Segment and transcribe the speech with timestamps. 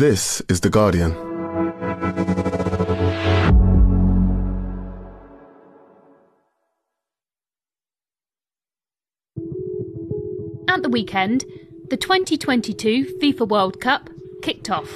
[0.00, 1.10] This is The Guardian.
[10.68, 11.44] At the weekend,
[11.90, 14.08] the 2022 FIFA World Cup
[14.40, 14.90] kicked off.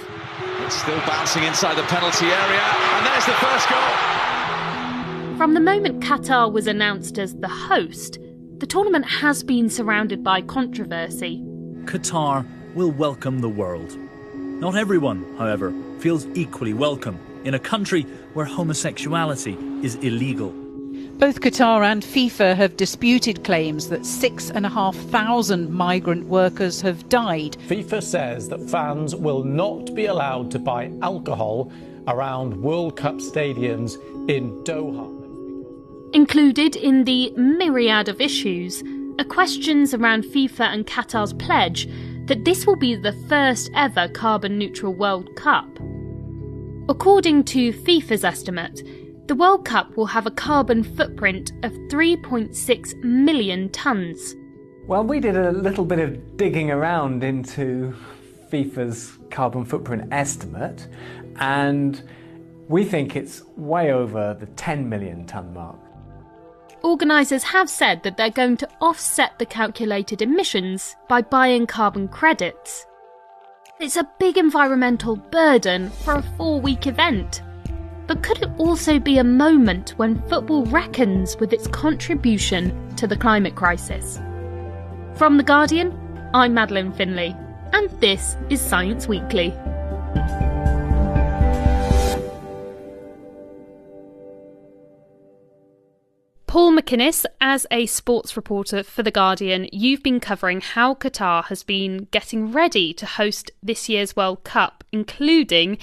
[0.61, 5.37] It's still bouncing inside the penalty area, and there's the first goal.
[5.37, 8.19] From the moment Qatar was announced as the host,
[8.57, 11.43] the tournament has been surrounded by controversy.
[11.85, 13.99] Qatar will welcome the world.
[14.61, 18.03] Not everyone, however, feels equally welcome in a country
[18.35, 20.51] where homosexuality is illegal.
[21.19, 26.81] Both Qatar and FIFA have disputed claims that six and a half thousand migrant workers
[26.83, 27.57] have died.
[27.67, 31.73] FIFA says that fans will not be allowed to buy alcohol
[32.07, 33.97] around World Cup stadiums
[34.31, 35.11] in Doha.
[36.15, 38.85] Included in the myriad of issues
[39.19, 41.89] are questions around FIFA and Qatar's pledge
[42.27, 45.69] that this will be the first ever carbon neutral World Cup.
[46.89, 48.83] According to FIFA's estimate,
[49.27, 54.35] the World Cup will have a carbon footprint of 3.6 million tonnes.
[54.87, 57.95] Well, we did a little bit of digging around into
[58.51, 60.89] FIFA's carbon footprint estimate,
[61.37, 62.03] and
[62.69, 65.79] we think it's way over the 10 million tonne mark.
[66.85, 72.87] Organisers have said that they're going to offset the calculated emissions by buying carbon credits.
[73.81, 77.43] It's a big environmental burden for a four week event.
[78.07, 83.17] But could it also be a moment when football reckons with its contribution to the
[83.17, 84.19] climate crisis?
[85.15, 85.99] From The Guardian,
[86.35, 87.35] I'm Madeleine Finlay,
[87.73, 89.55] and this is Science Weekly.
[96.55, 101.65] Paul MacInnes, as a sports reporter for The Guardian, you've been covering how Qatar has
[101.65, 105.79] been getting ready to host this year's World Cup, including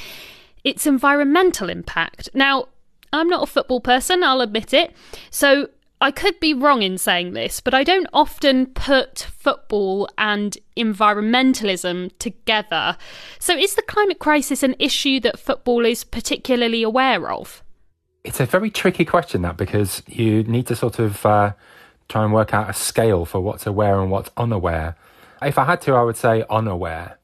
[0.64, 2.30] its environmental impact.
[2.34, 2.70] Now,
[3.12, 4.96] I'm not a football person, I'll admit it,
[5.30, 5.68] so
[6.00, 12.18] I could be wrong in saying this, but I don't often put football and environmentalism
[12.18, 12.96] together.
[13.40, 17.62] So, is the climate crisis an issue that football is particularly aware of?
[18.24, 21.54] It's a very tricky question, that, because you need to sort of uh,
[22.08, 24.96] try and work out a scale for what's aware and what's unaware.
[25.42, 27.18] If I had to, I would say unaware.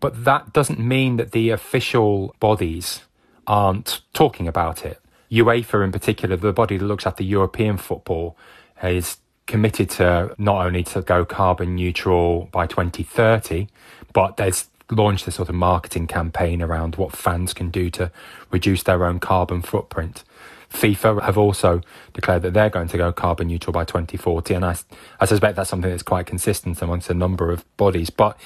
[0.00, 3.02] But that doesn't mean that the official bodies
[3.46, 5.00] aren't talking about it.
[5.30, 8.36] UEFA, in particular, the body that looks the European football,
[8.82, 13.68] is committed to not only to go carbon neutral by 2030,
[14.12, 18.10] but there's launched a sort of marketing campaign around what fans can do to
[18.50, 20.24] reduce their own carbon footprint.
[20.72, 21.80] FIFA have also
[22.12, 24.76] declared that they're going to go carbon neutral by 2040, and I,
[25.18, 28.10] I suspect that's something that's quite consistent amongst a number of bodies.
[28.10, 28.38] But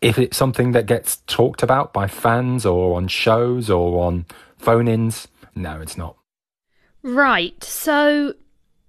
[0.00, 4.26] if it's something that gets talked about by fans or on shows or on
[4.56, 6.16] phone ins, no, it's not.
[7.02, 7.62] Right.
[7.62, 8.34] So,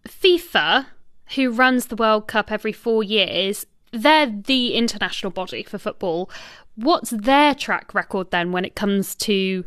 [0.08, 0.88] FIFA,
[1.36, 6.30] who runs the World Cup every four years, they're the international body for football.
[6.78, 9.66] What's their track record then when it comes to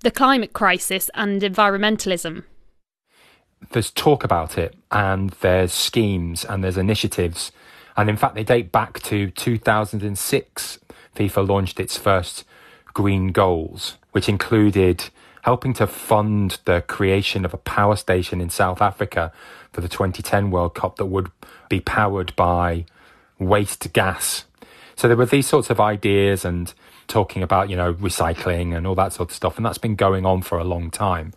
[0.00, 2.42] the climate crisis and environmentalism?
[3.70, 7.52] There's talk about it, and there's schemes, and there's initiatives.
[7.96, 10.78] And in fact, they date back to 2006.
[11.14, 12.44] FIFA launched its first
[12.86, 15.10] green goals, which included
[15.42, 19.32] helping to fund the creation of a power station in South Africa
[19.72, 21.30] for the 2010 World Cup that would
[21.68, 22.84] be powered by
[23.38, 24.44] waste gas.
[25.02, 26.72] So there were these sorts of ideas and
[27.08, 29.56] talking about, you know, recycling and all that sort of stuff.
[29.56, 31.32] And that's been going on for a long time.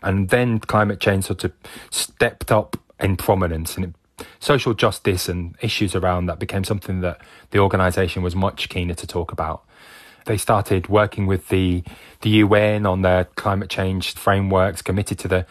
[0.00, 1.52] And then climate change sort of
[1.90, 7.20] stepped up in prominence and it, social justice and issues around that became something that
[7.50, 9.62] the organization was much keener to talk about.
[10.24, 11.84] They started working with the
[12.22, 15.46] the UN on their climate change frameworks, committed to the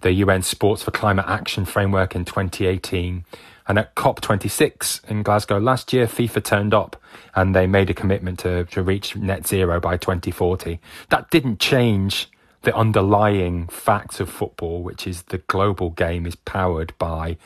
[0.00, 3.26] the UN Sports for Climate Action framework in 2018.
[3.68, 7.00] And at COP26 in Glasgow last year, FIFA turned up
[7.34, 10.80] and they made a commitment to, to reach net zero by 2040.
[11.10, 12.28] That didn't change
[12.62, 17.36] the underlying facts of football, which is the global game is powered by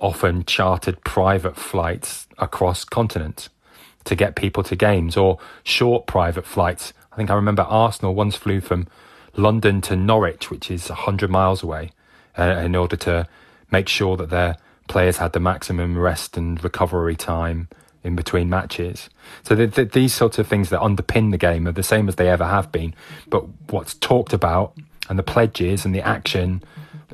[0.00, 3.48] often chartered private flights across continents
[4.04, 6.92] to get people to games or short private flights.
[7.12, 8.86] I think I remember Arsenal once flew from
[9.36, 11.90] London to Norwich, which is 100 miles away,
[12.38, 13.26] uh, in order to
[13.70, 14.56] make sure that their
[14.88, 17.68] players had the maximum rest and recovery time
[18.02, 19.10] in between matches.
[19.42, 22.16] So the, the, these sorts of things that underpin the game are the same as
[22.16, 22.94] they ever have been.
[23.28, 24.76] But what's talked about
[25.08, 26.62] and the pledges and the action,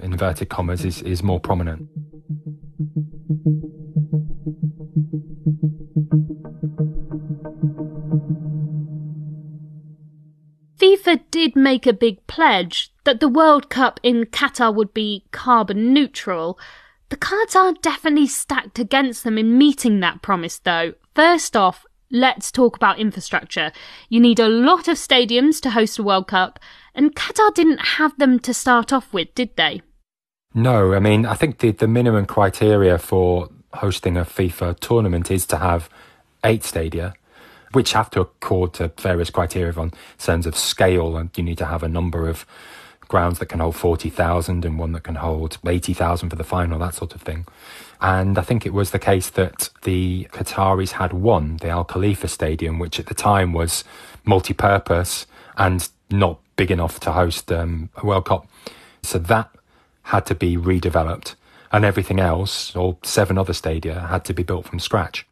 [0.03, 1.89] inverted commas, is, is more prominent.
[10.77, 15.95] FIFA did make a big pledge that the World Cup in Qatar would be carbon
[15.95, 16.59] neutral.
[17.11, 20.95] The cards are definitely stacked against them in meeting that promise, though.
[21.15, 23.73] First off, let's talk about infrastructure.
[24.09, 26.59] You need a lot of stadiums to host a World Cup,
[26.95, 29.83] and Qatar didn't have them to start off with, did they?
[30.55, 35.47] No, I mean, I think the, the minimum criteria for hosting a FIFA tournament is
[35.47, 35.91] to have
[36.45, 37.15] eight stadia,
[37.73, 41.67] which have to accord to various criteria on terms of scale, and you need to
[41.67, 42.47] have a number of
[43.15, 46.95] grounds that can hold 40,000 and one that can hold 80,000 for the final, that
[46.95, 47.47] sort of thing.
[48.01, 52.27] And I think it was the case that the Qataris had one, the Al Khalifa
[52.27, 53.85] Stadium, which at the time was
[54.25, 58.49] multi purpose and not big enough to host um, a World Cup.
[59.03, 59.49] So that
[60.03, 61.37] had to be redeveloped,
[61.71, 65.25] and everything else, or seven other stadia, had to be built from scratch.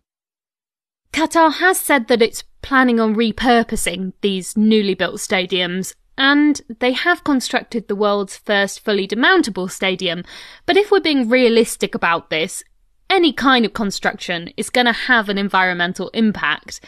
[1.13, 7.25] Qatar has said that it's planning on repurposing these newly built stadiums, and they have
[7.25, 10.25] constructed the world's first fully demountable stadium.
[10.67, 12.63] But if we're being realistic about this,
[13.09, 16.81] any kind of construction is going to have an environmental impact.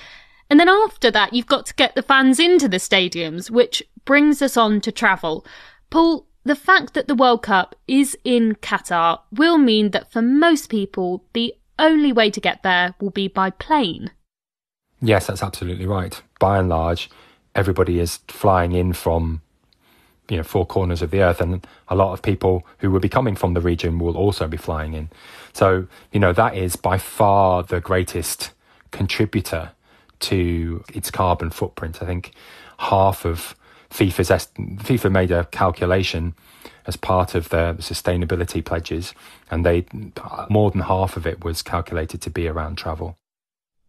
[0.50, 4.42] And then after that, you've got to get the fans into the stadiums, which brings
[4.42, 5.46] us on to travel.
[5.90, 10.68] Paul, the fact that the World Cup is in Qatar will mean that for most
[10.68, 14.10] people, the only way to get there will be by plane.
[15.00, 16.20] Yes, that's absolutely right.
[16.38, 17.10] By and large,
[17.54, 19.40] everybody is flying in from
[20.28, 23.08] you know four corners of the earth and a lot of people who will be
[23.08, 25.10] coming from the region will also be flying in
[25.52, 28.50] so you know that is by far the greatest
[28.90, 29.72] contributor
[30.20, 32.32] to its carbon footprint i think
[32.78, 33.54] half of
[33.90, 36.34] FIFA's est- FIFA made a calculation
[36.86, 39.14] as part of their sustainability pledges,
[39.50, 39.86] and they
[40.50, 43.16] more than half of it was calculated to be around travel.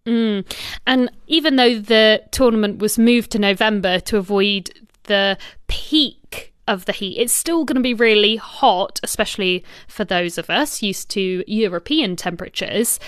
[0.06, 0.46] Mm.
[0.86, 4.72] And even though the tournament was moved to November to avoid
[5.04, 5.38] the
[5.68, 10.50] peak of the heat, it's still going to be really hot, especially for those of
[10.50, 13.00] us used to European temperatures.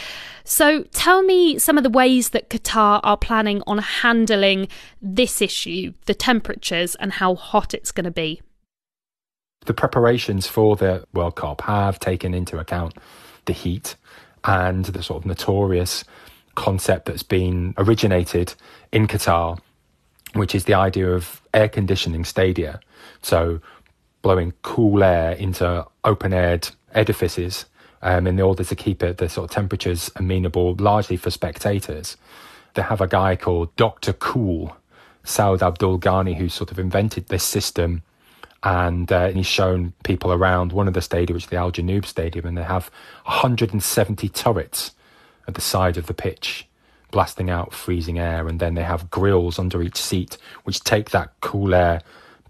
[0.43, 4.67] So tell me some of the ways that Qatar are planning on handling
[5.01, 8.41] this issue, the temperatures, and how hot it's going to be.
[9.65, 12.93] The preparations for the World Cup have taken into account
[13.45, 13.95] the heat
[14.45, 16.05] and the sort of notorious
[16.57, 18.55] concept that's been originated
[18.91, 19.59] in Qatar,
[20.33, 22.79] which is the idea of air conditioning stadia.
[23.21, 23.61] So
[24.23, 27.65] blowing cool air into open aired edifices
[28.01, 32.17] um, in order to keep it the sort of temperatures amenable largely for spectators.
[32.73, 34.13] They have a guy called Dr.
[34.13, 34.75] Cool,
[35.23, 38.01] Saud Abdul Ghani, who sort of invented this system.
[38.63, 41.71] And, uh, and he's shown people around one of the stadia, which is the Al
[41.71, 42.89] Janoub Stadium, and they have
[43.25, 44.95] 170 turrets
[45.47, 46.67] at the side of the pitch,
[47.11, 48.47] blasting out freezing air.
[48.47, 52.01] And then they have grills under each seat, which take that cool air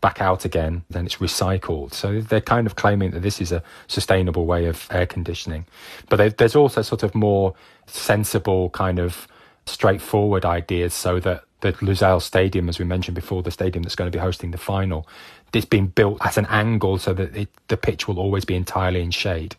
[0.01, 1.93] back out again, then it's recycled.
[1.93, 5.65] So they're kind of claiming that this is a sustainable way of air conditioning.
[6.09, 7.55] But there's also sort of more
[7.87, 9.27] sensible, kind of
[9.65, 14.09] straightforward ideas so that the Lusail Stadium, as we mentioned before, the stadium that's going
[14.09, 15.07] to be hosting the final,
[15.53, 19.01] it's been built at an angle so that it, the pitch will always be entirely
[19.01, 19.55] in shade.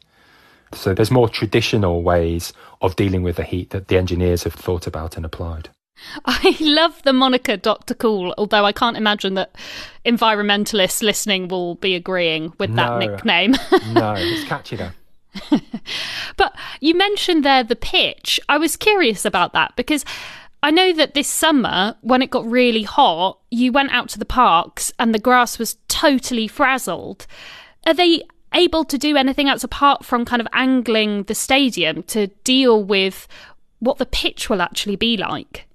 [0.73, 4.87] So there's more traditional ways of dealing with the heat that the engineers have thought
[4.87, 5.71] about and applied.
[6.25, 7.95] I love the moniker Dr.
[7.95, 9.55] Cool, although I can't imagine that
[10.07, 12.99] environmentalists listening will be agreeing with that No.
[12.99, 13.53] nickname.
[13.93, 14.91] no, it's catchy though.
[16.37, 18.39] But you mentioned there the pitch.
[18.49, 20.05] I was curious about that because
[20.63, 24.25] I know that this summer, when it got really hot, you went out to the
[24.25, 27.27] parks and the grass was totally frazzled.
[27.87, 28.23] Are they
[28.55, 33.29] able to do anything else apart from kind of angling the stadium to deal with
[33.81, 35.67] what the pitch will actually be like?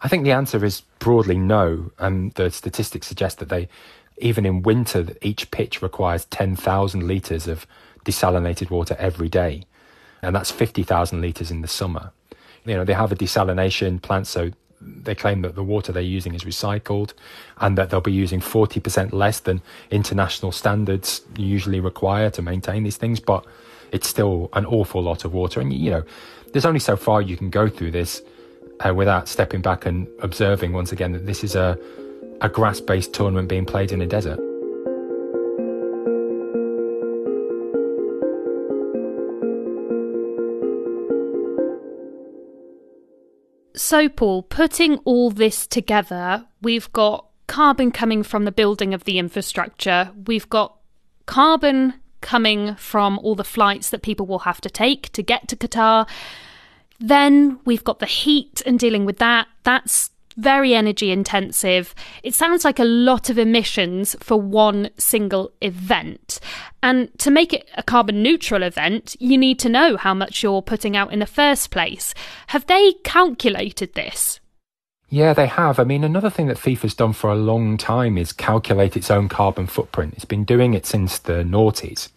[0.00, 1.92] I think the answer is broadly no.
[1.98, 3.68] And the statistics suggest that they,
[4.18, 7.66] even in winter, each pitch requires 10,000 litres of
[8.04, 9.64] desalinated water every day.
[10.22, 12.12] And that's 50,000 litres in the summer.
[12.64, 14.52] You know, they have a desalination plant, so
[14.84, 17.12] they claim that the water they're using is recycled
[17.58, 22.96] and that they'll be using 40% less than international standards usually require to maintain these
[22.96, 23.20] things.
[23.20, 23.44] But
[23.90, 25.60] it's still an awful lot of water.
[25.60, 26.04] And, you know,
[26.52, 28.22] there's only so far you can go through this
[28.80, 31.78] uh, without stepping back and observing once again that this is a,
[32.40, 34.51] a grass based tournament being played in a desert.
[43.84, 49.18] So, Paul, putting all this together, we've got carbon coming from the building of the
[49.18, 50.76] infrastructure, we've got
[51.26, 55.56] carbon coming from all the flights that people will have to take to get to
[55.56, 56.08] Qatar.
[57.00, 59.48] Then we've got the heat and dealing with that.
[59.64, 61.92] That's very energy intensive.
[62.22, 66.38] It sounds like a lot of emissions for one single event.
[66.82, 70.62] And to make it a carbon neutral event, you need to know how much you're
[70.62, 72.12] putting out in the first place.
[72.48, 74.40] Have they calculated this?
[75.08, 75.78] Yeah, they have.
[75.78, 79.28] I mean, another thing that FIFA's done for a long time is calculate its own
[79.28, 80.14] carbon footprint.
[80.14, 82.08] It's been doing it since the noughties.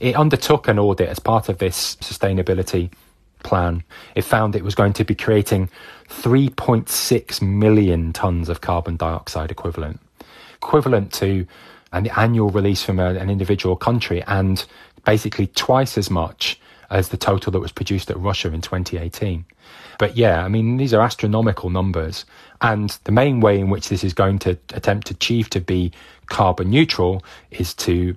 [0.00, 2.92] It undertook an audit as part of this sustainability
[3.44, 3.84] plan.
[4.16, 5.70] It found it was going to be creating
[6.08, 10.00] 3.6 million tonnes of carbon dioxide equivalent,
[10.56, 11.46] equivalent to
[11.92, 14.64] an annual release from a, an individual country and
[15.04, 16.58] basically twice as much
[16.90, 19.44] as the total that was produced at Russia in 2018.
[19.98, 22.24] But yeah, I mean, these are astronomical numbers.
[22.60, 25.92] And the main way in which this is going to attempt to achieve to be
[26.26, 28.16] carbon neutral is to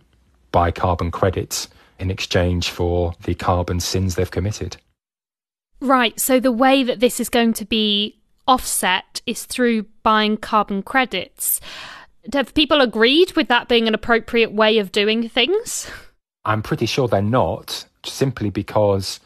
[0.52, 4.78] buy carbon credits in exchange for the carbon sins they've committed.
[5.80, 6.20] Right.
[6.20, 8.18] So the way that this is going to be
[8.48, 11.62] offset is through buying carbon credits.
[12.34, 15.90] Have people agreed with that being an appropriate way of doing things?
[16.44, 19.20] I'm pretty sure they're not, simply because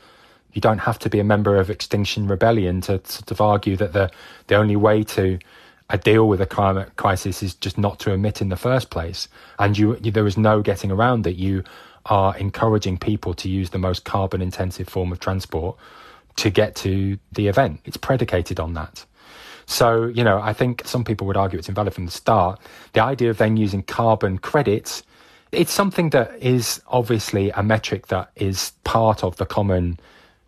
[0.54, 3.94] you don't have to be a member of Extinction Rebellion to sort of argue that
[3.94, 4.10] the
[4.48, 5.40] the only way to
[5.90, 9.28] uh, deal with a climate crisis is just not to emit in the first place,
[9.60, 11.36] and you, you there is no getting around it.
[11.36, 11.64] You
[12.06, 15.78] are encouraging people to use the most carbon intensive form of transport
[16.38, 17.82] to get to the event.
[17.86, 19.06] It's predicated on that.
[19.70, 22.60] So, you know, I think some people would argue it's invalid from the start.
[22.94, 25.04] The idea of then using carbon credits,
[25.52, 30.00] it's something that is obviously a metric that is part of the common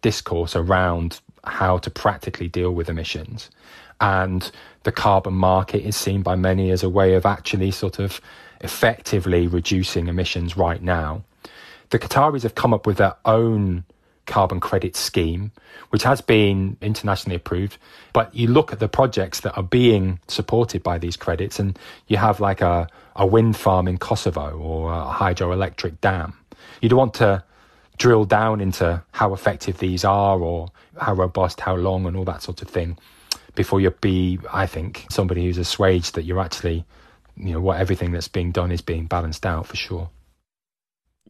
[0.01, 3.51] discourse around how to practically deal with emissions.
[3.99, 4.51] And
[4.83, 8.19] the carbon market is seen by many as a way of actually sort of
[8.61, 11.23] effectively reducing emissions right now.
[11.91, 13.83] The Qataris have come up with their own
[14.25, 15.51] carbon credit scheme,
[15.89, 17.77] which has been internationally approved.
[18.13, 22.17] But you look at the projects that are being supported by these credits, and you
[22.17, 26.33] have like a, a wind farm in Kosovo or a hydroelectric dam.
[26.81, 27.43] You don't want to
[27.97, 32.41] drill down into how effective these are or how robust, how long, and all that
[32.41, 32.97] sort of thing
[33.55, 36.85] before you be, I think, somebody who's assuaged that you're actually,
[37.35, 40.09] you know, what everything that's being done is being balanced out for sure.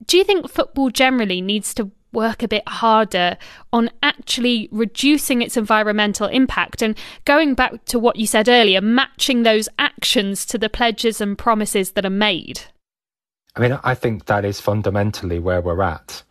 [0.05, 3.37] Do you think football generally needs to work a bit harder
[3.71, 9.43] on actually reducing its environmental impact and going back to what you said earlier, matching
[9.43, 12.61] those actions to the pledges and promises that are made?
[13.55, 16.23] I mean, I think that is fundamentally where we're at.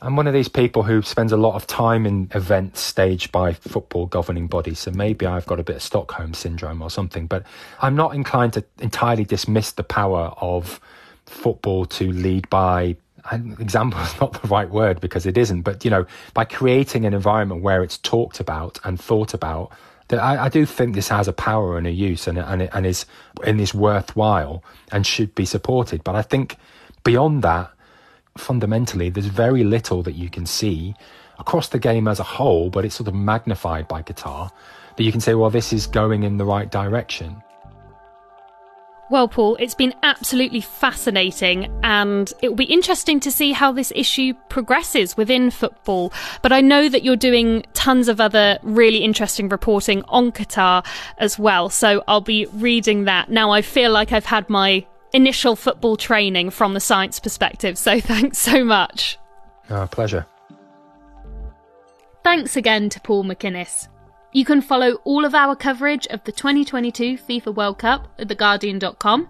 [0.00, 3.52] I'm one of these people who spends a lot of time in events staged by
[3.52, 7.44] football governing bodies, so maybe I've got a bit of Stockholm syndrome or something, but
[7.80, 10.80] I'm not inclined to entirely dismiss the power of
[11.26, 12.96] football to lead by
[13.30, 17.14] example is not the right word because it isn't, but you know, by creating an
[17.14, 19.72] environment where it's talked about and thought about,
[20.08, 22.86] that I, I do think this has a power and a use and and, and
[22.86, 23.06] is
[23.44, 26.04] and is worthwhile and should be supported.
[26.04, 26.56] But I think
[27.04, 27.70] beyond that,
[28.36, 30.94] fundamentally, there's very little that you can see
[31.38, 34.50] across the game as a whole, but it's sort of magnified by Qatar
[34.96, 37.42] that you can say, well, this is going in the right direction.
[39.12, 43.92] Well, Paul, it's been absolutely fascinating, and it will be interesting to see how this
[43.94, 46.14] issue progresses within football.
[46.40, 50.82] But I know that you're doing tons of other really interesting reporting on Qatar
[51.18, 53.28] as well, so I'll be reading that.
[53.28, 57.76] Now, I feel like I've had my initial football training from the science perspective.
[57.76, 59.18] So thanks so much.
[59.68, 60.24] Oh, pleasure.
[62.24, 63.88] Thanks again to Paul MacInnes.
[64.34, 69.28] You can follow all of our coverage of the 2022 FIFA World Cup at theguardian.com,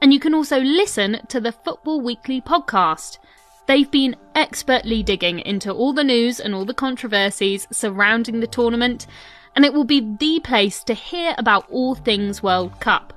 [0.00, 3.18] and you can also listen to the Football Weekly podcast.
[3.66, 9.08] They've been expertly digging into all the news and all the controversies surrounding the tournament,
[9.56, 13.12] and it will be the place to hear about all things World Cup.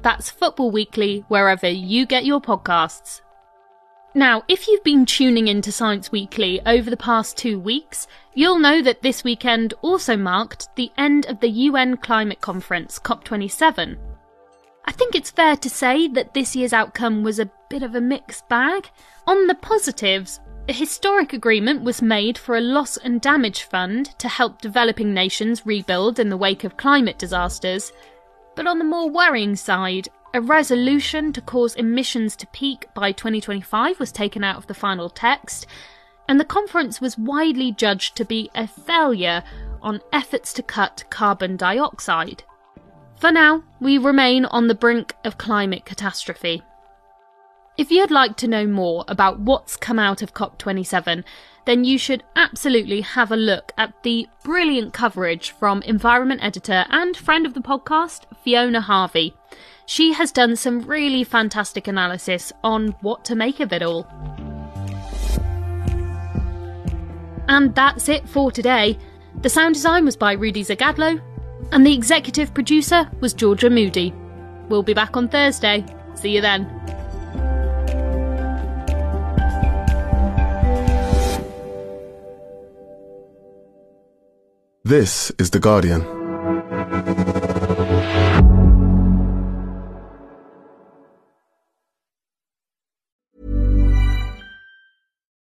[0.00, 3.20] That's Football Weekly, wherever you get your podcasts.
[4.14, 8.80] Now, if you've been tuning into Science Weekly over the past two weeks, you'll know
[8.80, 13.98] that this weekend also marked the end of the UN Climate Conference, COP27.
[14.86, 18.00] I think it's fair to say that this year's outcome was a bit of a
[18.00, 18.88] mixed bag.
[19.26, 24.28] On the positives, a historic agreement was made for a loss and damage fund to
[24.28, 27.92] help developing nations rebuild in the wake of climate disasters,
[28.56, 33.98] but on the more worrying side, a resolution to cause emissions to peak by 2025
[33.98, 35.66] was taken out of the final text,
[36.28, 39.42] and the conference was widely judged to be a failure
[39.80, 42.42] on efforts to cut carbon dioxide.
[43.16, 46.62] For now, we remain on the brink of climate catastrophe.
[47.78, 51.22] If you'd like to know more about what's come out of COP27,
[51.64, 57.16] then you should absolutely have a look at the brilliant coverage from environment editor and
[57.16, 59.32] friend of the podcast, Fiona Harvey.
[59.86, 64.08] She has done some really fantastic analysis on what to make of it all.
[67.46, 68.98] And that's it for today.
[69.42, 71.22] The sound design was by Rudy Zagadlo,
[71.70, 74.12] and the executive producer was Georgia Moody.
[74.68, 75.84] We'll be back on Thursday.
[76.16, 76.66] See you then.
[84.88, 86.00] This is The Guardian.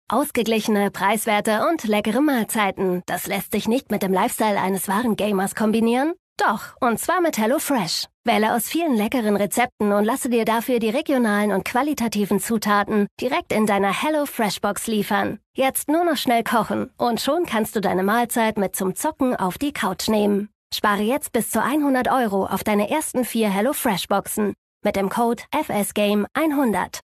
[0.08, 3.02] Ausgeglichene Preiswerte und leckere Mahlzeiten.
[3.04, 6.14] Das lässt sich nicht mit dem Lifestyle eines wahren Gamers kombinieren?
[6.37, 8.07] Doch, und zwar mit HelloFresh.
[8.25, 13.53] Wähle aus vielen leckeren Rezepten und lasse dir dafür die regionalen und qualitativen Zutaten direkt
[13.53, 15.38] in deiner HelloFresh-Box liefern.
[15.55, 19.59] Jetzt nur noch schnell kochen und schon kannst du deine Mahlzeit mit zum Zocken auf
[19.59, 20.49] die Couch nehmen.
[20.75, 27.00] Spare jetzt bis zu 100 Euro auf deine ersten vier HelloFresh-Boxen mit dem Code FSGame100.